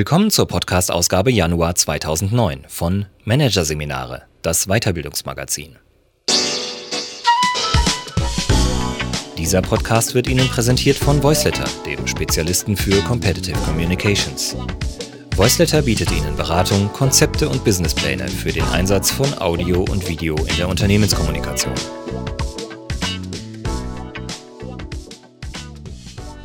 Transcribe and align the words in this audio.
Willkommen 0.00 0.30
zur 0.30 0.48
Podcast-Ausgabe 0.48 1.30
Januar 1.30 1.74
2009 1.74 2.64
von 2.68 3.04
Managerseminare, 3.24 4.22
das 4.40 4.64
Weiterbildungsmagazin. 4.66 5.76
Dieser 9.36 9.60
Podcast 9.60 10.14
wird 10.14 10.26
Ihnen 10.26 10.48
präsentiert 10.48 10.96
von 10.96 11.22
Voiceletter, 11.22 11.66
dem 11.84 12.06
Spezialisten 12.06 12.78
für 12.78 13.02
Competitive 13.02 13.58
Communications. 13.58 14.56
Voiceletter 15.36 15.82
bietet 15.82 16.10
Ihnen 16.12 16.34
Beratung, 16.34 16.90
Konzepte 16.94 17.50
und 17.50 17.62
Businesspläne 17.62 18.26
für 18.26 18.52
den 18.52 18.64
Einsatz 18.70 19.10
von 19.10 19.38
Audio 19.38 19.82
und 19.82 20.08
Video 20.08 20.34
in 20.46 20.56
der 20.56 20.70
Unternehmenskommunikation. 20.70 21.74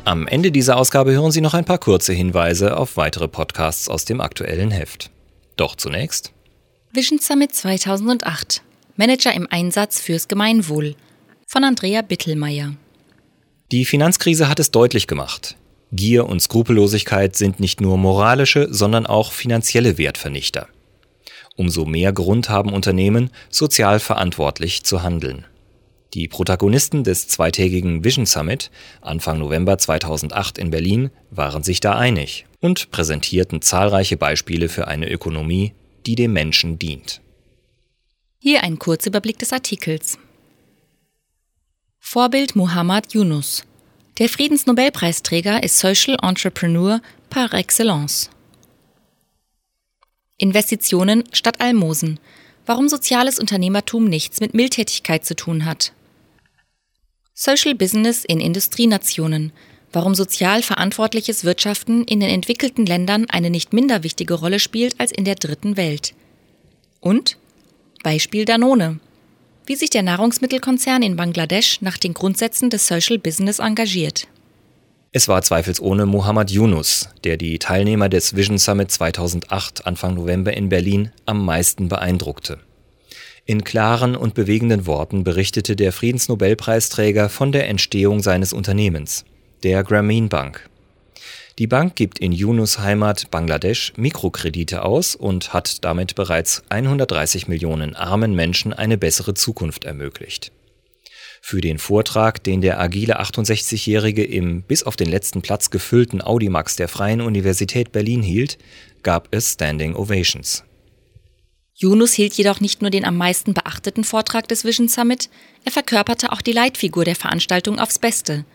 Am 0.06 0.28
Ende 0.28 0.52
dieser 0.52 0.76
Ausgabe 0.76 1.10
hören 1.10 1.32
Sie 1.32 1.40
noch 1.40 1.54
ein 1.54 1.64
paar 1.64 1.78
kurze 1.78 2.12
Hinweise 2.12 2.76
auf 2.76 2.96
weitere 2.96 3.26
Podcasts 3.26 3.88
aus 3.88 4.04
dem 4.04 4.20
aktuellen 4.20 4.70
Heft. 4.70 5.10
Doch 5.56 5.74
zunächst 5.74 6.32
Vision 6.92 7.18
Summit 7.18 7.52
2008 7.52 8.62
Manager 8.94 9.34
im 9.34 9.48
Einsatz 9.50 10.00
fürs 10.00 10.28
Gemeinwohl 10.28 10.94
von 11.48 11.64
Andrea 11.64 12.02
Bittelmeier. 12.02 12.76
Die 13.72 13.84
Finanzkrise 13.84 14.48
hat 14.48 14.60
es 14.60 14.70
deutlich 14.70 15.08
gemacht. 15.08 15.56
Gier 15.90 16.28
und 16.28 16.38
Skrupellosigkeit 16.38 17.34
sind 17.34 17.58
nicht 17.58 17.80
nur 17.80 17.98
moralische, 17.98 18.68
sondern 18.70 19.06
auch 19.06 19.32
finanzielle 19.32 19.98
Wertvernichter. 19.98 20.68
Umso 21.56 21.84
mehr 21.84 22.12
Grund 22.12 22.48
haben 22.48 22.72
Unternehmen, 22.72 23.30
sozial 23.50 23.98
verantwortlich 23.98 24.84
zu 24.84 25.02
handeln. 25.02 25.46
Die 26.16 26.28
Protagonisten 26.28 27.04
des 27.04 27.28
zweitägigen 27.28 28.02
Vision 28.02 28.24
Summit 28.24 28.70
Anfang 29.02 29.38
November 29.38 29.76
2008 29.76 30.56
in 30.56 30.70
Berlin 30.70 31.10
waren 31.30 31.62
sich 31.62 31.80
da 31.80 31.98
einig 31.98 32.46
und 32.58 32.90
präsentierten 32.90 33.60
zahlreiche 33.60 34.16
Beispiele 34.16 34.70
für 34.70 34.88
eine 34.88 35.10
Ökonomie, 35.10 35.74
die 36.06 36.14
dem 36.14 36.32
Menschen 36.32 36.78
dient. 36.78 37.20
Hier 38.38 38.62
ein 38.62 38.78
Kurzüberblick 38.78 39.38
des 39.38 39.52
Artikels. 39.52 40.18
Vorbild 41.98 42.56
Muhammad 42.56 43.12
Yunus. 43.12 43.66
Der 44.16 44.30
Friedensnobelpreisträger 44.30 45.62
ist 45.62 45.78
Social 45.78 46.16
Entrepreneur 46.22 47.02
par 47.28 47.52
excellence. 47.52 48.30
Investitionen 50.38 51.24
statt 51.32 51.60
Almosen. 51.60 52.18
Warum 52.64 52.88
soziales 52.88 53.38
Unternehmertum 53.38 54.04
nichts 54.04 54.40
mit 54.40 54.54
Mildtätigkeit 54.54 55.22
zu 55.26 55.36
tun 55.36 55.66
hat. 55.66 55.92
Social 57.38 57.74
Business 57.74 58.24
in 58.24 58.40
Industrienationen. 58.40 59.52
Warum 59.92 60.14
sozial 60.14 60.62
verantwortliches 60.62 61.44
Wirtschaften 61.44 62.02
in 62.04 62.20
den 62.20 62.30
entwickelten 62.30 62.86
Ländern 62.86 63.26
eine 63.28 63.50
nicht 63.50 63.74
minder 63.74 64.02
wichtige 64.02 64.32
Rolle 64.32 64.58
spielt 64.58 64.98
als 64.98 65.12
in 65.12 65.26
der 65.26 65.34
dritten 65.34 65.76
Welt. 65.76 66.14
Und 67.00 67.36
Beispiel 68.02 68.46
Danone. 68.46 69.00
Wie 69.66 69.76
sich 69.76 69.90
der 69.90 70.02
Nahrungsmittelkonzern 70.02 71.02
in 71.02 71.16
Bangladesch 71.16 71.82
nach 71.82 71.98
den 71.98 72.14
Grundsätzen 72.14 72.70
des 72.70 72.86
Social 72.86 73.18
Business 73.18 73.58
engagiert. 73.58 74.28
Es 75.12 75.28
war 75.28 75.42
zweifelsohne 75.42 76.06
Muhammad 76.06 76.50
Yunus, 76.50 77.10
der 77.22 77.36
die 77.36 77.58
Teilnehmer 77.58 78.08
des 78.08 78.34
Vision 78.34 78.56
Summit 78.56 78.90
2008 78.90 79.86
Anfang 79.86 80.14
November 80.14 80.54
in 80.54 80.70
Berlin 80.70 81.12
am 81.26 81.44
meisten 81.44 81.90
beeindruckte. 81.90 82.60
In 83.48 83.62
klaren 83.62 84.16
und 84.16 84.34
bewegenden 84.34 84.86
Worten 84.86 85.22
berichtete 85.22 85.76
der 85.76 85.92
Friedensnobelpreisträger 85.92 87.28
von 87.28 87.52
der 87.52 87.68
Entstehung 87.68 88.20
seines 88.20 88.52
Unternehmens, 88.52 89.24
der 89.62 89.84
Grameen 89.84 90.28
Bank. 90.28 90.68
Die 91.60 91.68
Bank 91.68 91.94
gibt 91.94 92.18
in 92.18 92.32
Yunus 92.32 92.80
Heimat 92.80 93.30
Bangladesch 93.30 93.92
Mikrokredite 93.96 94.82
aus 94.82 95.14
und 95.14 95.54
hat 95.54 95.84
damit 95.84 96.16
bereits 96.16 96.64
130 96.70 97.46
Millionen 97.46 97.94
armen 97.94 98.34
Menschen 98.34 98.72
eine 98.72 98.98
bessere 98.98 99.34
Zukunft 99.34 99.84
ermöglicht. 99.84 100.50
Für 101.40 101.60
den 101.60 101.78
Vortrag, 101.78 102.42
den 102.42 102.60
der 102.60 102.80
agile 102.80 103.20
68-Jährige 103.20 104.24
im 104.24 104.62
bis 104.62 104.82
auf 104.82 104.96
den 104.96 105.08
letzten 105.08 105.40
Platz 105.40 105.70
gefüllten 105.70 106.20
Audimax 106.20 106.74
der 106.74 106.88
Freien 106.88 107.20
Universität 107.20 107.92
Berlin 107.92 108.22
hielt, 108.22 108.58
gab 109.04 109.28
es 109.30 109.52
Standing 109.52 109.94
Ovations. 109.94 110.65
Yunus 111.78 112.14
hielt 112.14 112.32
jedoch 112.32 112.60
nicht 112.60 112.80
nur 112.80 112.90
den 112.90 113.04
am 113.04 113.18
meisten 113.18 113.52
beachteten 113.52 114.02
Vortrag 114.02 114.48
des 114.48 114.64
Vision 114.64 114.88
Summit, 114.88 115.28
er 115.64 115.72
verkörperte 115.72 116.32
auch 116.32 116.40
die 116.40 116.52
Leitfigur 116.52 117.04
der 117.04 117.16
Veranstaltung 117.16 117.78
aufs 117.78 117.98
Beste, 117.98 118.46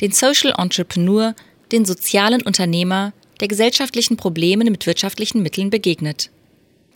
den 0.00 0.12
Social 0.12 0.54
Entrepreneur, 0.56 1.34
den 1.72 1.84
sozialen 1.84 2.40
Unternehmer, 2.40 3.12
der 3.40 3.48
gesellschaftlichen 3.48 4.16
Probleme 4.16 4.64
mit 4.64 4.86
wirtschaftlichen 4.86 5.42
Mitteln 5.42 5.68
begegnet. 5.68 6.30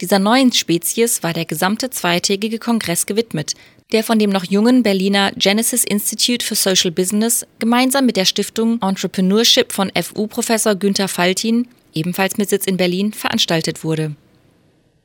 Dieser 0.00 0.18
neuen 0.18 0.52
Spezies 0.52 1.22
war 1.22 1.34
der 1.34 1.44
gesamte 1.44 1.90
zweitägige 1.90 2.58
Kongress 2.58 3.04
gewidmet, 3.04 3.52
der 3.92 4.02
von 4.02 4.18
dem 4.18 4.30
noch 4.30 4.44
jungen 4.44 4.82
Berliner 4.82 5.32
Genesis 5.36 5.84
Institute 5.84 6.44
for 6.44 6.56
Social 6.56 6.90
Business 6.92 7.46
gemeinsam 7.58 8.06
mit 8.06 8.16
der 8.16 8.24
Stiftung 8.24 8.80
Entrepreneurship 8.80 9.70
von 9.70 9.92
FU-Professor 9.94 10.74
Günther 10.74 11.08
Faltin, 11.08 11.68
ebenfalls 11.92 12.38
mit 12.38 12.48
Sitz 12.48 12.64
in 12.64 12.78
Berlin, 12.78 13.12
veranstaltet 13.12 13.84
wurde. 13.84 14.16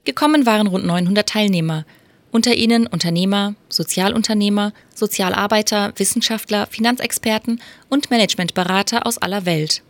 Gekommen 0.06 0.46
waren 0.46 0.68
rund 0.68 0.86
900 0.86 1.28
Teilnehmer, 1.28 1.86
unter 2.32 2.54
ihnen 2.54 2.88
Unternehmer, 2.88 3.56
Sozialunternehmer, 3.70 4.74
Sozialarbeiter, 4.94 5.94
Wissenschaftler, 5.96 6.68
Finanzexperten 6.68 7.62
und 7.90 8.12
Managementberater 8.12 9.06
aus 9.06 9.18
aller 9.18 9.46
Welt. 9.46 9.82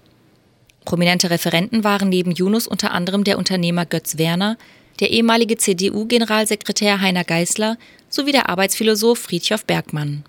Prominente 0.86 1.30
Referenten 1.30 1.84
waren 1.84 2.10
neben 2.10 2.32
Yunus 2.32 2.68
unter 2.68 2.92
anderem 2.92 3.24
der 3.24 3.38
Unternehmer 3.38 3.86
Götz 3.86 4.18
Werner, 4.18 4.58
der 5.00 5.12
ehemalige 5.12 5.58
CDU-Generalsekretär 5.58 7.00
Heiner 7.02 7.24
Geißler 7.24 7.78
sowie 8.10 8.32
der 8.32 8.50
Arbeitsphilosoph 8.50 9.20
Friedhof 9.20 9.66
Bergmann. 9.66 10.24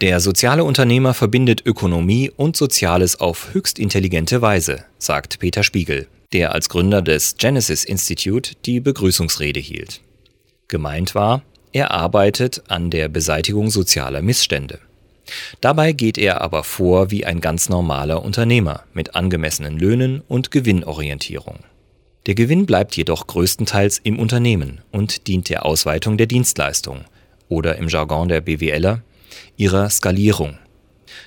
Der 0.00 0.20
soziale 0.20 0.64
Unternehmer 0.64 1.12
verbindet 1.12 1.66
Ökonomie 1.66 2.30
und 2.34 2.56
Soziales 2.56 3.20
auf 3.20 3.52
höchst 3.52 3.78
intelligente 3.78 4.40
Weise, 4.40 4.84
sagt 4.98 5.38
Peter 5.38 5.62
Spiegel 5.62 6.08
der 6.32 6.54
als 6.54 6.68
Gründer 6.68 7.02
des 7.02 7.36
Genesis 7.36 7.84
Institute 7.84 8.54
die 8.64 8.80
Begrüßungsrede 8.80 9.60
hielt. 9.60 10.00
Gemeint 10.68 11.14
war, 11.14 11.42
er 11.72 11.90
arbeitet 11.90 12.62
an 12.68 12.90
der 12.90 13.08
Beseitigung 13.08 13.70
sozialer 13.70 14.22
Missstände. 14.22 14.78
Dabei 15.60 15.92
geht 15.92 16.18
er 16.18 16.40
aber 16.40 16.64
vor 16.64 17.10
wie 17.10 17.24
ein 17.24 17.40
ganz 17.40 17.68
normaler 17.68 18.24
Unternehmer 18.24 18.84
mit 18.92 19.14
angemessenen 19.14 19.78
Löhnen 19.78 20.22
und 20.26 20.50
Gewinnorientierung. 20.50 21.60
Der 22.26 22.34
Gewinn 22.34 22.66
bleibt 22.66 22.96
jedoch 22.96 23.26
größtenteils 23.26 23.98
im 24.02 24.18
Unternehmen 24.18 24.80
und 24.90 25.26
dient 25.26 25.48
der 25.48 25.64
Ausweitung 25.64 26.16
der 26.16 26.26
Dienstleistung 26.26 27.04
oder 27.48 27.76
im 27.76 27.88
Jargon 27.88 28.28
der 28.28 28.40
BWLer 28.40 29.02
ihrer 29.56 29.90
Skalierung 29.90 30.58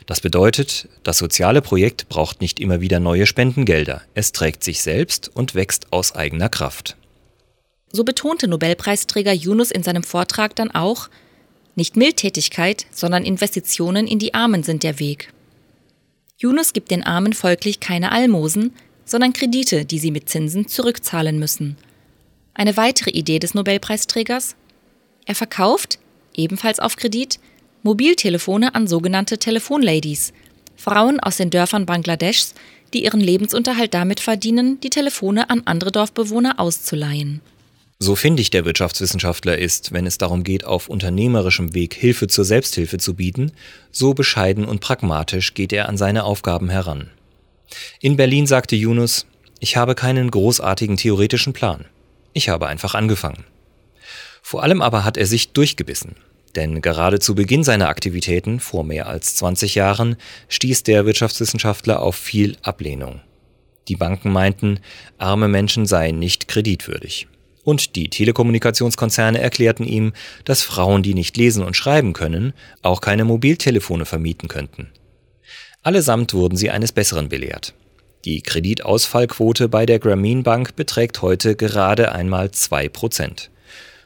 das 0.05 0.21
bedeutet, 0.21 0.89
das 1.03 1.17
soziale 1.17 1.61
Projekt 1.61 2.09
braucht 2.09 2.41
nicht 2.41 2.59
immer 2.59 2.81
wieder 2.81 2.99
neue 2.99 3.25
Spendengelder, 3.25 4.01
es 4.13 4.31
trägt 4.31 4.63
sich 4.63 4.81
selbst 4.81 5.31
und 5.33 5.55
wächst 5.55 5.91
aus 5.91 6.13
eigener 6.13 6.49
Kraft. 6.49 6.97
So 7.91 8.03
betonte 8.03 8.47
Nobelpreisträger 8.47 9.33
Yunus 9.33 9.71
in 9.71 9.83
seinem 9.83 10.03
Vortrag 10.03 10.55
dann 10.55 10.71
auch, 10.71 11.09
nicht 11.75 11.95
Mildtätigkeit, 11.95 12.85
sondern 12.91 13.25
Investitionen 13.25 14.07
in 14.07 14.19
die 14.19 14.33
Armen 14.33 14.63
sind 14.63 14.83
der 14.83 14.99
Weg. 14.99 15.33
Yunus 16.37 16.73
gibt 16.73 16.91
den 16.91 17.03
Armen 17.03 17.33
folglich 17.33 17.79
keine 17.79 18.11
Almosen, 18.11 18.73
sondern 19.05 19.33
Kredite, 19.33 19.85
die 19.85 19.99
sie 19.99 20.11
mit 20.11 20.29
Zinsen 20.29 20.67
zurückzahlen 20.67 21.39
müssen. 21.39 21.77
Eine 22.53 22.77
weitere 22.77 23.11
Idee 23.11 23.39
des 23.39 23.53
Nobelpreisträgers? 23.53 24.55
Er 25.25 25.35
verkauft, 25.35 25.99
ebenfalls 26.35 26.79
auf 26.79 26.95
Kredit, 26.95 27.39
Mobiltelefone 27.83 28.73
an 28.75 28.87
sogenannte 28.87 29.37
Telefonladies, 29.37 30.31
Frauen 30.75 31.19
aus 31.19 31.37
den 31.37 31.49
Dörfern 31.49 31.85
Bangladeschs, 31.85 32.55
die 32.93 33.03
ihren 33.03 33.19
Lebensunterhalt 33.19 33.93
damit 33.93 34.21
verdienen, 34.21 34.79
die 34.79 34.89
Telefone 34.89 35.49
an 35.49 35.63
andere 35.65 35.91
Dorfbewohner 35.91 36.59
auszuleihen. 36.59 37.41
So 37.99 38.15
findig 38.15 38.49
der 38.49 38.65
Wirtschaftswissenschaftler 38.65 39.57
ist, 39.57 39.91
wenn 39.91 40.05
es 40.05 40.17
darum 40.17 40.43
geht, 40.43 40.65
auf 40.65 40.89
unternehmerischem 40.89 41.73
Weg 41.73 41.93
Hilfe 41.93 42.27
zur 42.27 42.45
Selbsthilfe 42.45 42.97
zu 42.97 43.15
bieten, 43.15 43.51
so 43.91 44.13
bescheiden 44.13 44.65
und 44.65 44.81
pragmatisch 44.81 45.53
geht 45.53 45.73
er 45.73 45.89
an 45.89 45.97
seine 45.97 46.23
Aufgaben 46.23 46.69
heran. 46.69 47.09
In 47.99 48.15
Berlin 48.15 48.47
sagte 48.47 48.75
Yunus, 48.75 49.25
ich 49.59 49.77
habe 49.77 49.95
keinen 49.95 50.31
großartigen 50.31 50.97
theoretischen 50.97 51.53
Plan. 51.53 51.85
Ich 52.33 52.49
habe 52.49 52.67
einfach 52.67 52.95
angefangen. 52.95 53.45
Vor 54.41 54.63
allem 54.63 54.81
aber 54.81 55.05
hat 55.05 55.17
er 55.17 55.25
sich 55.25 55.53
durchgebissen. 55.53 56.15
Denn 56.55 56.81
gerade 56.81 57.19
zu 57.19 57.35
Beginn 57.35 57.63
seiner 57.63 57.89
Aktivitäten, 57.89 58.59
vor 58.59 58.83
mehr 58.83 59.07
als 59.07 59.35
20 59.35 59.75
Jahren, 59.75 60.17
stieß 60.49 60.83
der 60.83 61.05
Wirtschaftswissenschaftler 61.05 62.01
auf 62.01 62.15
viel 62.15 62.57
Ablehnung. 62.61 63.21
Die 63.87 63.95
Banken 63.95 64.31
meinten, 64.31 64.79
arme 65.17 65.47
Menschen 65.47 65.85
seien 65.85 66.19
nicht 66.19 66.47
kreditwürdig. 66.47 67.27
Und 67.63 67.95
die 67.95 68.09
Telekommunikationskonzerne 68.09 69.39
erklärten 69.39 69.85
ihm, 69.85 70.13
dass 70.45 70.63
Frauen, 70.63 71.01
die 71.01 71.13
nicht 71.13 71.37
lesen 71.37 71.63
und 71.63 71.75
schreiben 71.75 72.13
können, 72.13 72.53
auch 72.81 73.01
keine 73.01 73.25
Mobiltelefone 73.25 74.05
vermieten 74.05 74.49
könnten. 74.49 74.89
Allesamt 75.81 76.33
wurden 76.33 76.57
sie 76.57 76.69
eines 76.69 76.91
Besseren 76.91 77.29
belehrt. 77.29 77.73
Die 78.25 78.41
Kreditausfallquote 78.41 79.67
bei 79.67 79.85
der 79.85 79.99
Grameen 79.99 80.43
Bank 80.43 80.75
beträgt 80.75 81.21
heute 81.21 81.55
gerade 81.55 82.13
einmal 82.13 82.47
2%. 82.47 83.49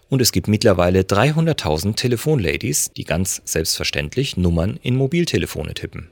Und 0.10 0.22
es 0.22 0.32
gibt 0.32 0.48
mittlerweile 0.48 1.02
300.000 1.02 1.96
Telefonladies, 1.96 2.92
die 2.96 3.04
ganz 3.04 3.42
selbstverständlich 3.46 4.38
Nummern 4.38 4.80
in 4.82 4.96
Mobiltelefone 4.96 5.74
tippen. 5.74 6.10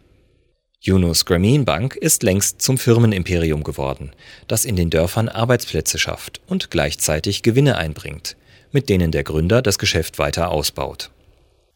Yunus 0.82 1.26
Grameen 1.26 1.66
Bank 1.66 1.96
ist 1.96 2.22
längst 2.22 2.62
zum 2.62 2.78
Firmenimperium 2.78 3.64
geworden, 3.64 4.12
das 4.48 4.66
in 4.66 4.76
den 4.76 4.90
Dörfern 4.92 5.30
Arbeitsplätze 5.30 5.98
schafft 5.98 6.42
und 6.46 6.70
gleichzeitig 6.70 7.42
Gewinne 7.42 7.78
einbringt, 7.78 8.36
mit 8.72 8.90
denen 8.90 9.12
der 9.12 9.24
Gründer 9.24 9.62
das 9.64 9.80
Geschäft 9.80 10.20
weiter 10.20 10.52
ausbaut. 10.52 11.10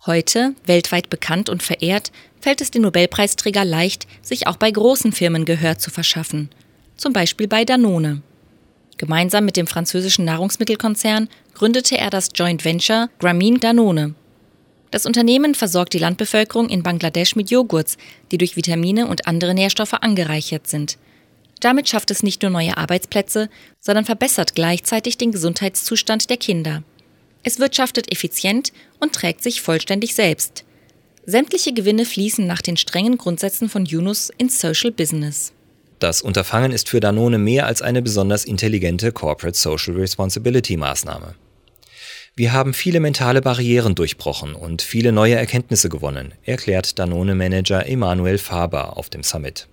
Heute, 0.05 0.53
weltweit 0.65 1.09
bekannt 1.09 1.49
und 1.49 1.63
verehrt, 1.63 2.11
fällt 2.39 2.61
es 2.61 2.71
den 2.71 2.83
Nobelpreisträger 2.83 3.65
leicht, 3.65 4.07
sich 4.21 4.47
auch 4.47 4.57
bei 4.57 4.69
großen 4.69 5.11
Firmen 5.11 5.45
Gehör 5.45 5.77
zu 5.77 5.89
verschaffen, 5.89 6.49
zum 6.95 7.11
Beispiel 7.11 7.47
bei 7.47 7.65
Danone. 7.65 8.21
Gemeinsam 8.99 9.45
mit 9.45 9.55
dem 9.55 9.65
französischen 9.65 10.25
Nahrungsmittelkonzern 10.25 11.29
gründete 11.53 11.97
er 11.97 12.09
das 12.09 12.29
Joint 12.35 12.65
Venture 12.65 13.09
Grameen 13.19 13.61
Danone. 13.61 14.13
Das 14.91 15.05
Unternehmen 15.05 15.55
versorgt 15.55 15.93
die 15.93 15.99
Landbevölkerung 15.99 16.67
in 16.67 16.83
Bangladesch 16.83 17.37
mit 17.37 17.49
Joghurts, 17.49 17.97
die 18.29 18.37
durch 18.37 18.57
Vitamine 18.57 19.07
und 19.07 19.25
andere 19.25 19.53
Nährstoffe 19.53 19.93
angereichert 19.93 20.67
sind. 20.67 20.97
Damit 21.61 21.87
schafft 21.87 22.11
es 22.11 22.23
nicht 22.23 22.41
nur 22.41 22.51
neue 22.51 22.75
Arbeitsplätze, 22.75 23.49
sondern 23.79 24.03
verbessert 24.03 24.53
gleichzeitig 24.53 25.17
den 25.17 25.31
Gesundheitszustand 25.31 26.29
der 26.29 26.37
Kinder. 26.37 26.83
Es 27.43 27.57
wirtschaftet 27.57 28.11
effizient 28.11 28.73
und 28.99 29.13
trägt 29.13 29.43
sich 29.43 29.61
vollständig 29.61 30.13
selbst. 30.13 30.65
Sämtliche 31.25 31.71
Gewinne 31.71 32.03
fließen 32.03 32.45
nach 32.45 32.61
den 32.61 32.75
strengen 32.75 33.17
Grundsätzen 33.17 33.69
von 33.69 33.85
Yunus 33.85 34.29
ins 34.37 34.59
Social 34.59 34.91
Business. 34.91 35.53
Das 35.99 36.21
Unterfangen 36.21 36.71
ist 36.71 36.87
für 36.87 37.01
Danone 37.01 37.37
mehr 37.37 37.65
als 37.65 37.81
eine 37.81 38.01
besonders 38.01 38.45
intelligente 38.45 39.11
Corporate 39.11 39.57
Social 39.57 39.95
Responsibility 39.95 40.77
Maßnahme. 40.77 41.35
Wir 42.37 42.53
haben 42.53 42.73
viele 42.73 43.01
mentale 43.01 43.41
Barrieren 43.41 43.95
durchbrochen 43.95 44.55
und 44.55 44.81
viele 44.81 45.11
neue 45.11 45.35
Erkenntnisse 45.35 45.89
gewonnen, 45.89 46.33
erklärt 46.43 46.97
Danone-Manager 46.99 47.85
Emanuel 47.85 48.37
Faber 48.37 48.95
auf 48.95 49.09
dem 49.09 49.23
Summit. 49.23 49.67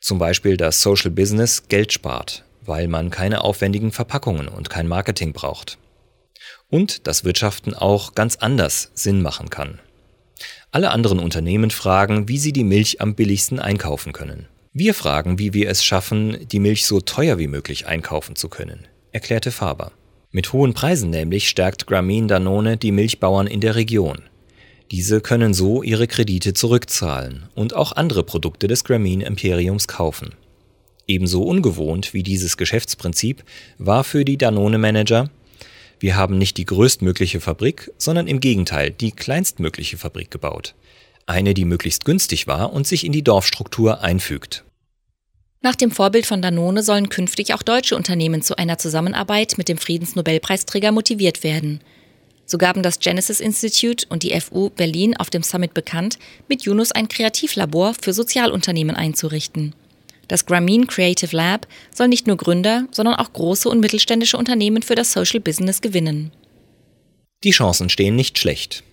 Zum 0.00 0.18
Beispiel, 0.18 0.56
dass 0.56 0.80
Social 0.80 1.10
Business 1.10 1.68
Geld 1.68 1.92
spart, 1.92 2.44
weil 2.62 2.88
man 2.88 3.10
keine 3.10 3.44
aufwendigen 3.44 3.92
Verpackungen 3.92 4.48
und 4.48 4.70
kein 4.70 4.88
Marketing 4.88 5.34
braucht. 5.34 5.76
Und 6.70 7.06
dass 7.06 7.24
Wirtschaften 7.24 7.74
auch 7.74 8.14
ganz 8.14 8.36
anders 8.36 8.92
Sinn 8.94 9.20
machen 9.20 9.50
kann. 9.50 9.78
Alle 10.70 10.90
anderen 10.90 11.18
Unternehmen 11.18 11.70
fragen, 11.70 12.28
wie 12.28 12.38
sie 12.38 12.54
die 12.54 12.64
Milch 12.64 13.02
am 13.02 13.14
billigsten 13.14 13.58
einkaufen 13.58 14.14
können. 14.14 14.48
Wir 14.80 14.94
fragen, 14.94 15.40
wie 15.40 15.54
wir 15.54 15.68
es 15.70 15.82
schaffen, 15.82 16.46
die 16.52 16.60
Milch 16.60 16.86
so 16.86 17.00
teuer 17.00 17.36
wie 17.36 17.48
möglich 17.48 17.88
einkaufen 17.88 18.36
zu 18.36 18.48
können, 18.48 18.86
erklärte 19.10 19.50
Faber. 19.50 19.90
Mit 20.30 20.52
hohen 20.52 20.72
Preisen 20.72 21.10
nämlich 21.10 21.48
stärkt 21.48 21.88
Grameen 21.88 22.28
Danone 22.28 22.76
die 22.76 22.92
Milchbauern 22.92 23.48
in 23.48 23.60
der 23.60 23.74
Region. 23.74 24.22
Diese 24.92 25.20
können 25.20 25.52
so 25.52 25.82
ihre 25.82 26.06
Kredite 26.06 26.54
zurückzahlen 26.54 27.48
und 27.56 27.74
auch 27.74 27.90
andere 27.90 28.22
Produkte 28.22 28.68
des 28.68 28.84
Grameen 28.84 29.20
Imperiums 29.20 29.88
kaufen. 29.88 30.36
Ebenso 31.08 31.42
ungewohnt 31.42 32.14
wie 32.14 32.22
dieses 32.22 32.56
Geschäftsprinzip 32.56 33.42
war 33.78 34.04
für 34.04 34.24
die 34.24 34.38
Danone-Manager, 34.38 35.28
wir 35.98 36.14
haben 36.14 36.38
nicht 36.38 36.56
die 36.56 36.66
größtmögliche 36.66 37.40
Fabrik, 37.40 37.90
sondern 37.98 38.28
im 38.28 38.38
Gegenteil 38.38 38.92
die 38.92 39.10
kleinstmögliche 39.10 39.98
Fabrik 39.98 40.30
gebaut. 40.30 40.76
Eine, 41.26 41.52
die 41.52 41.64
möglichst 41.64 42.04
günstig 42.04 42.46
war 42.46 42.72
und 42.72 42.86
sich 42.86 43.04
in 43.04 43.10
die 43.10 43.24
Dorfstruktur 43.24 44.02
einfügt. 44.02 44.64
Nach 45.60 45.74
dem 45.74 45.90
Vorbild 45.90 46.24
von 46.24 46.40
Danone 46.40 46.82
sollen 46.82 47.08
künftig 47.08 47.52
auch 47.52 47.62
deutsche 47.62 47.96
Unternehmen 47.96 48.42
zu 48.42 48.56
einer 48.56 48.78
Zusammenarbeit 48.78 49.58
mit 49.58 49.68
dem 49.68 49.76
Friedensnobelpreisträger 49.76 50.92
motiviert 50.92 51.42
werden. 51.42 51.80
So 52.46 52.58
gaben 52.58 52.82
das 52.82 53.00
Genesis 53.00 53.40
Institute 53.40 54.06
und 54.08 54.22
die 54.22 54.38
FU 54.40 54.70
Berlin 54.70 55.16
auf 55.16 55.30
dem 55.30 55.42
Summit 55.42 55.74
bekannt, 55.74 56.18
mit 56.48 56.62
Yunus 56.62 56.92
ein 56.92 57.08
Kreativlabor 57.08 57.94
für 58.00 58.12
Sozialunternehmen 58.12 58.96
einzurichten. 58.96 59.74
Das 60.28 60.46
Grameen 60.46 60.86
Creative 60.86 61.34
Lab 61.34 61.66
soll 61.92 62.08
nicht 62.08 62.26
nur 62.26 62.36
Gründer, 62.36 62.86
sondern 62.92 63.16
auch 63.16 63.32
große 63.32 63.68
und 63.68 63.80
mittelständische 63.80 64.36
Unternehmen 64.36 64.82
für 64.82 64.94
das 64.94 65.12
Social 65.12 65.40
Business 65.40 65.80
gewinnen. 65.80 66.30
Die 67.44 67.50
Chancen 67.50 67.88
stehen 67.88 68.14
nicht 68.14 68.38
schlecht. 68.38 68.84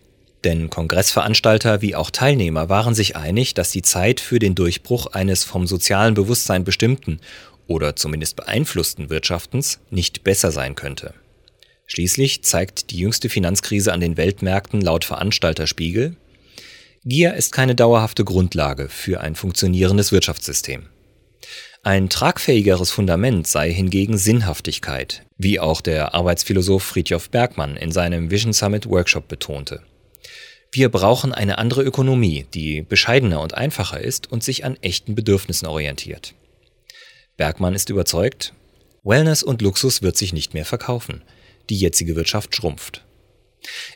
Denn 0.45 0.69
Kongressveranstalter 0.69 1.81
wie 1.81 1.95
auch 1.95 2.11
Teilnehmer 2.11 2.69
waren 2.69 2.93
sich 2.93 3.15
einig, 3.15 3.55
dass 3.55 3.71
die 3.71 3.81
Zeit 3.81 4.19
für 4.19 4.37
den 4.37 4.53
Durchbruch 4.53 5.07
eines 5.07 5.43
vom 5.43 5.65
sozialen 5.65 6.13
Bewusstsein 6.13 6.63
bestimmten 6.63 7.19
oder 7.65 7.95
zumindest 7.95 8.35
beeinflussten 8.35 9.09
Wirtschaftens 9.09 9.79
nicht 9.89 10.23
besser 10.23 10.51
sein 10.51 10.75
könnte. 10.75 11.15
Schließlich 11.87 12.43
zeigt 12.43 12.91
die 12.91 12.99
jüngste 12.99 13.27
Finanzkrise 13.27 13.91
an 13.91 13.99
den 13.99 14.17
Weltmärkten 14.17 14.81
laut 14.81 15.03
Veranstalter 15.03 15.65
Spiegel, 15.65 16.15
Gier 17.07 17.35
ist 17.35 17.51
keine 17.51 17.75
dauerhafte 17.75 18.23
Grundlage 18.23 18.89
für 18.89 19.21
ein 19.21 19.35
funktionierendes 19.35 20.11
Wirtschaftssystem. 20.11 20.87
Ein 21.83 22.09
tragfähigeres 22.09 22.89
Fundament 22.89 23.45
sei 23.45 23.71
hingegen 23.71 24.17
Sinnhaftigkeit, 24.17 25.23
wie 25.37 25.59
auch 25.59 25.81
der 25.81 26.15
Arbeitsphilosoph 26.15 26.81
Friedjof 26.81 27.29
Bergmann 27.29 27.77
in 27.77 27.91
seinem 27.91 28.31
Vision 28.31 28.53
Summit 28.53 28.89
Workshop 28.89 29.27
betonte. 29.27 29.83
Wir 30.75 30.89
brauchen 30.89 31.31
eine 31.31 31.57
andere 31.57 31.83
Ökonomie, 31.83 32.45
die 32.53 32.81
bescheidener 32.81 33.39
und 33.39 33.53
einfacher 33.53 34.01
ist 34.01 34.29
und 34.29 34.43
sich 34.43 34.65
an 34.65 34.75
echten 34.81 35.15
Bedürfnissen 35.15 35.69
orientiert. 35.69 36.35
Bergmann 37.37 37.73
ist 37.73 37.89
überzeugt, 37.89 38.51
Wellness 39.01 39.41
und 39.41 39.61
Luxus 39.61 40.01
wird 40.01 40.17
sich 40.17 40.33
nicht 40.33 40.53
mehr 40.53 40.65
verkaufen. 40.65 41.21
Die 41.69 41.77
jetzige 41.77 42.17
Wirtschaft 42.17 42.53
schrumpft. 42.57 43.05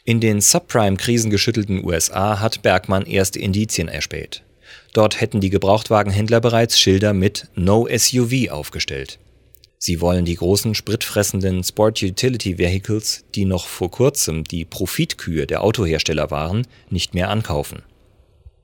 In 0.05 0.21
den 0.21 0.39
Subprime-Krisen 0.39 1.29
geschüttelten 1.29 1.83
USA 1.83 2.39
hat 2.39 2.61
Bergmann 2.61 3.05
erste 3.05 3.39
Indizien 3.39 3.89
erspäht. 3.89 4.43
Dort 4.93 5.19
hätten 5.19 5.41
die 5.41 5.49
Gebrauchtwagenhändler 5.49 6.39
bereits 6.39 6.79
Schilder 6.79 7.11
mit 7.11 7.49
No 7.55 7.89
SUV 7.93 8.51
aufgestellt. 8.51 9.19
Sie 9.81 10.01
wollen 10.01 10.25
die 10.25 10.35
großen 10.35 10.75
spritfressenden 10.75 11.63
Sport 11.63 12.03
Utility 12.03 12.57
Vehicles, 12.57 13.23
die 13.33 13.45
noch 13.45 13.65
vor 13.65 13.89
kurzem 13.89 14.43
die 14.43 14.65
Profitkühe 14.65 15.47
der 15.47 15.63
Autohersteller 15.63 16.29
waren, 16.31 16.67
nicht 16.89 17.13
mehr 17.13 17.29
ankaufen. 17.29 17.81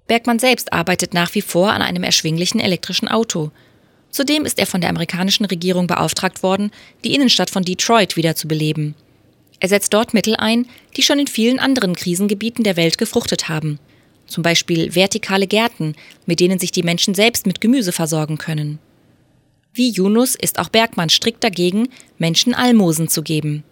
Bergmann 0.07 0.39
selbst 0.39 0.73
arbeitet 0.73 1.13
nach 1.13 1.33
wie 1.33 1.41
vor 1.41 1.71
an 1.71 1.81
einem 1.81 2.03
erschwinglichen 2.03 2.59
elektrischen 2.59 3.07
Auto. 3.07 3.51
Zudem 4.11 4.43
ist 4.43 4.59
er 4.59 4.65
von 4.65 4.81
der 4.81 4.89
amerikanischen 4.89 5.45
Regierung 5.45 5.87
beauftragt 5.87 6.43
worden, 6.43 6.71
die 7.05 7.15
Innenstadt 7.15 7.49
von 7.49 7.63
Detroit 7.63 8.17
wieder 8.17 8.35
zu 8.35 8.49
beleben. 8.49 8.93
Er 9.61 9.69
setzt 9.69 9.93
dort 9.93 10.13
Mittel 10.13 10.35
ein, 10.35 10.67
die 10.97 11.01
schon 11.01 11.17
in 11.17 11.27
vielen 11.27 11.59
anderen 11.59 11.95
Krisengebieten 11.95 12.65
der 12.65 12.75
Welt 12.75 12.97
gefruchtet 12.97 13.47
haben. 13.47 13.79
Zum 14.27 14.43
Beispiel 14.43 14.93
vertikale 14.95 15.47
Gärten, 15.47 15.95
mit 16.25 16.41
denen 16.41 16.59
sich 16.59 16.71
die 16.71 16.83
Menschen 16.83 17.15
selbst 17.15 17.47
mit 17.47 17.61
Gemüse 17.61 17.93
versorgen 17.93 18.37
können. 18.37 18.79
Wie 19.75 19.91
Yunus 19.91 20.35
ist 20.35 20.57
auch 20.57 20.69
Bergmann 20.69 21.09
strikt 21.09 21.43
dagegen, 21.43 21.89
Menschen 22.17 22.53
Almosen 22.53 23.09
zu 23.09 23.21
geben. 23.21 23.65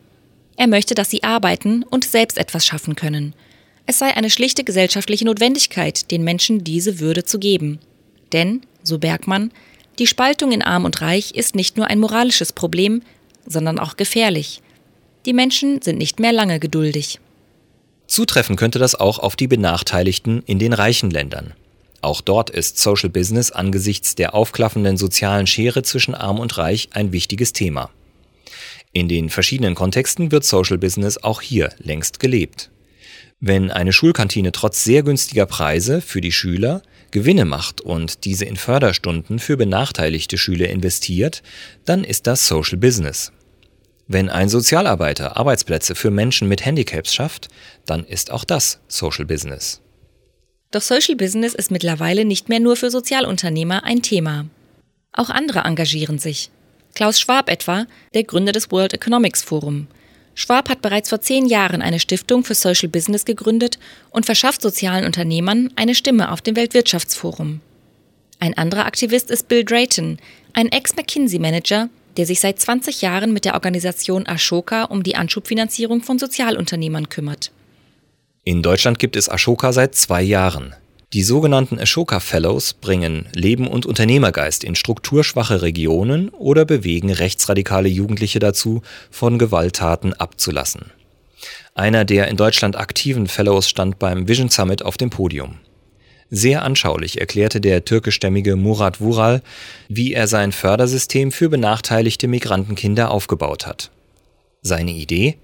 Er 0.57 0.67
möchte, 0.67 0.95
dass 0.95 1.09
sie 1.09 1.23
arbeiten 1.23 1.83
und 1.83 2.03
selbst 2.03 2.37
etwas 2.37 2.65
schaffen 2.65 2.97
können. 2.97 3.33
Es 3.85 3.99
sei 3.99 4.15
eine 4.15 4.29
schlichte 4.29 4.65
gesellschaftliche 4.65 5.23
Notwendigkeit, 5.23 6.11
den 6.11 6.25
Menschen 6.25 6.65
diese 6.65 6.99
Würde 6.99 7.23
zu 7.23 7.39
geben. 7.39 7.79
Denn, 8.33 8.65
so 8.83 8.99
Bergmann, 8.99 9.51
die 9.97 10.05
Spaltung 10.05 10.51
in 10.51 10.61
Arm 10.61 10.83
und 10.83 10.99
Reich 10.99 11.31
ist 11.35 11.55
nicht 11.55 11.77
nur 11.77 11.87
ein 11.87 11.99
moralisches 11.99 12.51
Problem, 12.51 13.01
sondern 13.45 13.79
auch 13.79 13.95
gefährlich. 13.95 14.61
Die 15.25 15.33
Menschen 15.33 15.81
sind 15.81 15.97
nicht 15.97 16.19
mehr 16.19 16.33
lange 16.33 16.59
geduldig. 16.59 17.21
Zutreffen 18.07 18.57
könnte 18.57 18.77
das 18.77 18.95
auch 18.95 19.19
auf 19.19 19.37
die 19.37 19.47
Benachteiligten 19.47 20.43
in 20.45 20.59
den 20.59 20.73
reichen 20.73 21.09
Ländern. 21.09 21.53
Auch 22.03 22.19
dort 22.19 22.49
ist 22.49 22.79
Social 22.79 23.09
Business 23.09 23.51
angesichts 23.51 24.13
der 24.13 24.35
aufklaffenden 24.35 24.97
sozialen 24.97 25.47
Schere 25.47 25.83
zwischen 25.83 26.13
Arm 26.13 26.37
und 26.37 26.57
Reich 26.57 26.89
ein 26.91 27.13
wichtiges 27.13 27.53
Thema. 27.53 27.91
In 28.91 29.07
den 29.07 29.29
verschiedenen 29.29 29.73
Kontexten 29.73 30.29
wird 30.29 30.43
Social 30.43 30.77
Business 30.77 31.17
auch 31.17 31.39
hier 31.41 31.69
längst 31.77 32.19
gelebt. 32.19 32.71
Wenn 33.39 33.71
eine 33.71 33.93
Schulkantine 33.93 34.51
trotz 34.51 34.83
sehr 34.83 35.01
günstiger 35.01 35.45
Preise 35.45 36.01
für 36.01 36.19
die 36.19 36.33
Schüler 36.33 36.81
Gewinne 37.11 37.45
macht 37.45 37.79
und 37.79 38.25
diese 38.25 38.43
in 38.43 38.57
Förderstunden 38.57 39.39
für 39.39 39.55
benachteiligte 39.55 40.37
Schüler 40.37 40.67
investiert, 40.67 41.41
dann 41.85 42.03
ist 42.03 42.27
das 42.27 42.45
Social 42.45 42.77
Business. 42.77 43.31
Wenn 44.07 44.27
ein 44.27 44.49
Sozialarbeiter 44.49 45.37
Arbeitsplätze 45.37 45.95
für 45.95 46.11
Menschen 46.11 46.49
mit 46.49 46.65
Handicaps 46.65 47.13
schafft, 47.13 47.47
dann 47.85 48.03
ist 48.03 48.29
auch 48.29 48.43
das 48.43 48.81
Social 48.89 49.25
Business. 49.25 49.82
Doch 50.73 50.81
Social 50.81 51.15
Business 51.15 51.53
ist 51.53 51.69
mittlerweile 51.69 52.25
nicht 52.25 52.49
mehr 52.49 52.59
nur 52.59 52.75
für 52.75 52.89
Sozialunternehmer 52.89 53.83
ein 53.83 54.01
Thema. 54.01 54.47
Auch 55.11 55.29
andere 55.29 55.59
engagieren 55.59 56.17
sich. 56.17 56.49
Klaus 56.95 57.19
Schwab 57.19 57.47
etwa, 57.47 57.85
der 58.15 58.23
Gründer 58.23 58.53
des 58.53 58.71
World 58.71 58.91
Economics 58.91 59.43
Forum. 59.43 59.85
Schwab 60.33 60.69
hat 60.69 60.81
bereits 60.81 61.09
vor 61.09 61.21
zehn 61.21 61.45
Jahren 61.45 61.83
eine 61.83 61.99
Stiftung 61.99 62.43
für 62.43 62.55
Social 62.55 62.89
Business 62.89 63.23
gegründet 63.23 63.77
und 64.09 64.25
verschafft 64.25 64.63
sozialen 64.63 65.05
Unternehmern 65.05 65.69
eine 65.75 65.93
Stimme 65.93 66.31
auf 66.31 66.41
dem 66.41 66.55
Weltwirtschaftsforum. 66.55 67.61
Ein 68.39 68.57
anderer 68.57 68.87
Aktivist 68.87 69.29
ist 69.29 69.47
Bill 69.47 69.63
Drayton, 69.63 70.17
ein 70.53 70.69
Ex-McKinsey-Manager, 70.69 71.89
der 72.17 72.25
sich 72.25 72.39
seit 72.39 72.59
20 72.59 73.03
Jahren 73.03 73.31
mit 73.31 73.45
der 73.45 73.53
Organisation 73.53 74.25
Ashoka 74.25 74.85
um 74.85 75.03
die 75.03 75.17
Anschubfinanzierung 75.17 76.01
von 76.01 76.17
Sozialunternehmern 76.17 77.09
kümmert. 77.09 77.51
In 78.45 78.61
Deutschland 78.61 78.99
gibt 78.99 79.15
es 79.15 79.29
Ashoka 79.29 79.71
seit 79.71 79.95
zwei 79.95 80.21
Jahren. 80.21 80.75
Die 81.13 81.23
sogenannten 81.23 81.79
Ashoka 81.79 82.19
Fellows 82.19 82.73
bringen 82.73 83.27
Leben 83.33 83.67
und 83.67 83.85
Unternehmergeist 83.85 84.65
in 84.65 84.75
strukturschwache 84.75 85.61
Regionen 85.61 86.27
oder 86.29 86.65
bewegen 86.65 87.09
rechtsradikale 87.09 87.87
Jugendliche 87.87 88.39
dazu, 88.39 88.81
von 89.11 89.39
Gewalttaten 89.39 90.13
abzulassen. 90.13 90.91
Einer 91.73 92.03
der 92.03 92.27
in 92.27 92.35
Deutschland 92.35 92.75
aktiven 92.75 93.27
Fellows 93.27 93.69
stand 93.69 93.97
beim 93.97 94.27
Vision 94.27 94.49
Summit 94.49 94.83
auf 94.83 94.97
dem 94.97 95.09
Podium. 95.09 95.59
Sehr 96.29 96.63
anschaulich 96.63 97.21
erklärte 97.21 97.61
der 97.61 97.85
türkischstämmige 97.85 98.57
Murat 98.57 98.99
Vural, 98.99 99.41
wie 99.87 100.13
er 100.13 100.27
sein 100.27 100.51
Fördersystem 100.51 101.31
für 101.31 101.47
benachteiligte 101.47 102.27
Migrantenkinder 102.27 103.09
aufgebaut 103.11 103.67
hat. 103.67 103.91
Seine 104.63 104.91
Idee? 104.91 105.37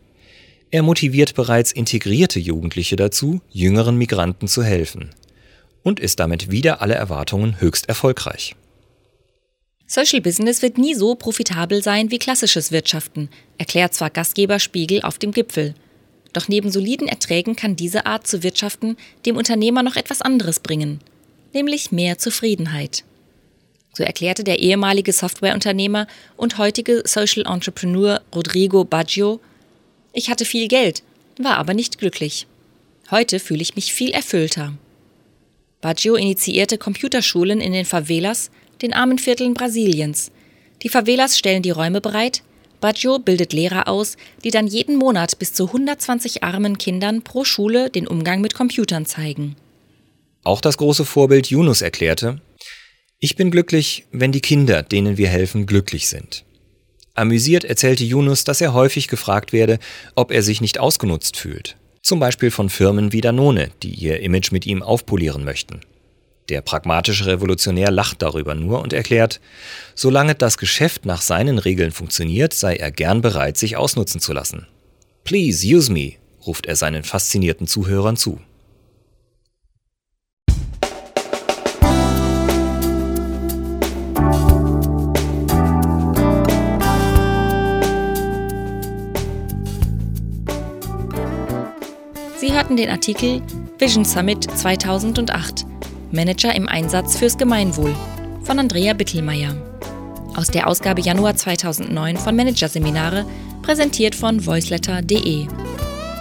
Er 0.71 0.83
motiviert 0.83 1.33
bereits 1.33 1.71
integrierte 1.71 2.39
Jugendliche 2.39 2.95
dazu, 2.95 3.41
jüngeren 3.49 3.97
Migranten 3.97 4.47
zu 4.47 4.63
helfen. 4.63 5.09
Und 5.81 5.99
ist 5.99 6.19
damit 6.19 6.51
wieder 6.51 6.81
alle 6.81 6.93
Erwartungen 6.93 7.59
höchst 7.59 7.89
erfolgreich. 7.89 8.55
Social 9.87 10.21
Business 10.21 10.61
wird 10.61 10.77
nie 10.77 10.93
so 10.93 11.15
profitabel 11.15 11.81
sein 11.81 12.11
wie 12.11 12.19
klassisches 12.19 12.71
Wirtschaften, 12.71 13.29
erklärt 13.57 13.95
zwar 13.95 14.11
Gastgeber 14.11 14.59
Spiegel 14.59 15.01
auf 15.01 15.17
dem 15.17 15.31
Gipfel. 15.31 15.73
Doch 16.33 16.47
neben 16.47 16.69
soliden 16.69 17.07
Erträgen 17.07 17.55
kann 17.55 17.75
diese 17.75 18.05
Art 18.05 18.27
zu 18.27 18.43
wirtschaften 18.43 18.97
dem 19.25 19.35
Unternehmer 19.35 19.81
noch 19.81 19.95
etwas 19.95 20.21
anderes 20.21 20.59
bringen, 20.59 20.99
nämlich 21.53 21.91
mehr 21.91 22.19
Zufriedenheit. 22.19 23.03
So 23.93 24.03
erklärte 24.03 24.43
der 24.43 24.59
ehemalige 24.59 25.11
Softwareunternehmer 25.11 26.05
und 26.37 26.59
heutige 26.59 27.01
Social 27.05 27.51
Entrepreneur 27.51 28.21
Rodrigo 28.35 28.83
Baggio, 28.83 29.39
ich 30.13 30.29
hatte 30.29 30.45
viel 30.45 30.67
Geld, 30.67 31.03
war 31.37 31.57
aber 31.57 31.73
nicht 31.73 31.97
glücklich. 31.97 32.47
Heute 33.11 33.39
fühle 33.39 33.61
ich 33.61 33.75
mich 33.75 33.93
viel 33.93 34.11
erfüllter. 34.11 34.73
Baggio 35.81 36.15
initiierte 36.15 36.77
Computerschulen 36.77 37.61
in 37.61 37.73
den 37.73 37.85
Favelas, 37.85 38.51
den 38.81 38.93
armen 38.93 39.17
Vierteln 39.17 39.53
Brasiliens. 39.53 40.31
Die 40.83 40.89
Favelas 40.89 41.37
stellen 41.37 41.63
die 41.63 41.71
Räume 41.71 42.01
bereit, 42.01 42.43
Baggio 42.81 43.19
bildet 43.19 43.51
Lehrer 43.51 43.87
aus, 43.87 44.15
die 44.43 44.51
dann 44.51 44.67
jeden 44.67 44.95
Monat 44.95 45.37
bis 45.39 45.53
zu 45.53 45.67
120 45.67 46.43
armen 46.43 46.77
Kindern 46.77 47.23
pro 47.23 47.43
Schule 47.43 47.89
den 47.89 48.07
Umgang 48.07 48.41
mit 48.41 48.53
Computern 48.53 49.05
zeigen. 49.05 49.55
Auch 50.43 50.61
das 50.61 50.77
große 50.77 51.03
Vorbild 51.03 51.47
Yunus 51.47 51.81
erklärte, 51.81 52.41
ich 53.21 53.35
bin 53.35 53.51
glücklich, 53.51 54.05
wenn 54.13 54.31
die 54.31 54.39
Kinder, 54.39 54.81
denen 54.81 55.17
wir 55.17 55.27
helfen, 55.27 55.65
glücklich 55.65 56.07
sind. 56.07 56.45
Amüsiert 57.19 57.65
erzählte 57.65 58.05
Yunus, 58.05 58.45
dass 58.45 58.61
er 58.61 58.73
häufig 58.73 59.09
gefragt 59.09 59.51
werde, 59.51 59.79
ob 60.15 60.31
er 60.31 60.41
sich 60.41 60.61
nicht 60.61 60.79
ausgenutzt 60.79 61.35
fühlt. 61.35 61.75
Zum 62.01 62.19
Beispiel 62.19 62.49
von 62.49 62.69
Firmen 62.69 63.11
wie 63.11 63.21
Danone, 63.21 63.71
die 63.83 63.93
ihr 63.93 64.21
Image 64.21 64.51
mit 64.51 64.65
ihm 64.65 64.81
aufpolieren 64.81 65.43
möchten. 65.43 65.81
Der 66.47 66.61
pragmatische 66.61 67.25
Revolutionär 67.25 67.91
lacht 67.91 68.21
darüber 68.21 68.55
nur 68.55 68.81
und 68.81 68.93
erklärt, 68.93 69.41
solange 69.95 70.33
das 70.33 70.57
Geschäft 70.57 71.05
nach 71.05 71.21
seinen 71.21 71.59
Regeln 71.59 71.91
funktioniert, 71.91 72.53
sei 72.53 72.77
er 72.77 72.89
gern 72.89 73.21
bereit, 73.21 73.57
sich 73.57 73.75
ausnutzen 73.75 74.21
zu 74.21 74.31
lassen. 74.33 74.65
Please 75.25 75.67
use 75.67 75.91
me, 75.91 76.13
ruft 76.47 76.65
er 76.65 76.77
seinen 76.77 77.03
faszinierten 77.03 77.67
Zuhörern 77.67 78.15
zu. 78.15 78.39
Sie 92.39 92.53
hörten 92.53 92.77
den 92.77 92.89
Artikel 92.89 93.41
Vision 93.79 94.05
Summit 94.05 94.45
2008 94.45 95.65
Manager 96.13 96.55
im 96.55 96.69
Einsatz 96.69 97.17
fürs 97.17 97.37
Gemeinwohl 97.37 97.93
von 98.43 98.57
Andrea 98.57 98.93
Bittelmeier. 98.93 99.57
Aus 100.37 100.47
der 100.47 100.67
Ausgabe 100.67 101.01
Januar 101.01 101.35
2009 101.35 102.15
von 102.15 102.37
Managerseminare, 102.37 103.25
präsentiert 103.61 104.15
von 104.15 104.45
voiceletter.de. 104.45 105.47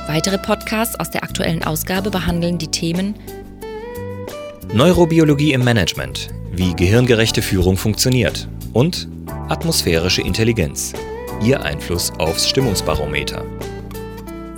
Weitere 0.09 0.39
Podcasts 0.39 0.99
aus 0.99 1.09
der 1.13 1.23
aktuellen 1.23 1.63
Ausgabe 1.63 2.11
behandeln 2.11 2.59
die 2.59 2.67
Themen 2.67 3.15
Neurobiologie 4.75 5.53
im 5.53 5.63
Management, 5.63 6.31
wie 6.51 6.75
gehirngerechte 6.75 7.43
Führung 7.43 7.77
funktioniert 7.77 8.49
und 8.73 9.07
atmosphärische 9.49 10.23
Intelligenz, 10.23 10.95
ihr 11.45 11.63
Einfluss 11.63 12.11
aufs 12.19 12.49
Stimmungsbarometer. 12.49 13.45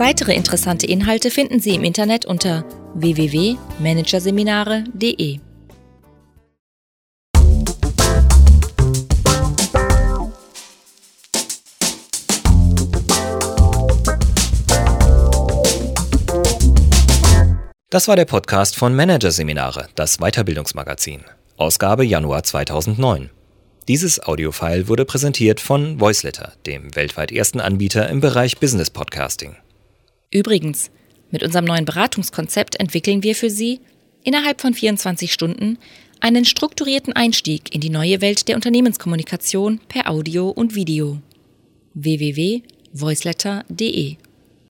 Weitere 0.00 0.32
interessante 0.32 0.86
Inhalte 0.86 1.30
finden 1.30 1.60
Sie 1.60 1.74
im 1.74 1.84
Internet 1.84 2.24
unter 2.24 2.64
www.managerseminare.de. 2.94 5.40
Das 17.90 18.08
war 18.08 18.16
der 18.16 18.24
Podcast 18.24 18.76
von 18.76 18.96
Managerseminare, 18.96 19.88
das 19.96 20.16
Weiterbildungsmagazin. 20.16 21.24
Ausgabe 21.58 22.06
Januar 22.06 22.42
2009. 22.42 23.28
Dieses 23.86 24.26
Audiofile 24.26 24.88
wurde 24.88 25.04
präsentiert 25.04 25.60
von 25.60 26.00
Voiceletter, 26.00 26.54
dem 26.64 26.96
weltweit 26.96 27.32
ersten 27.32 27.60
Anbieter 27.60 28.08
im 28.08 28.22
Bereich 28.22 28.56
Business 28.56 28.88
Podcasting. 28.88 29.56
Übrigens, 30.32 30.90
mit 31.30 31.42
unserem 31.42 31.64
neuen 31.64 31.84
Beratungskonzept 31.84 32.78
entwickeln 32.78 33.22
wir 33.22 33.34
für 33.34 33.50
Sie 33.50 33.80
innerhalb 34.22 34.60
von 34.60 34.74
24 34.74 35.32
Stunden 35.32 35.78
einen 36.20 36.44
strukturierten 36.44 37.14
Einstieg 37.14 37.74
in 37.74 37.80
die 37.80 37.90
neue 37.90 38.20
Welt 38.20 38.46
der 38.48 38.56
Unternehmenskommunikation 38.56 39.80
per 39.88 40.10
Audio 40.10 40.50
und 40.50 40.74
Video. 40.74 41.22
www.voiceletter.de 41.94 44.16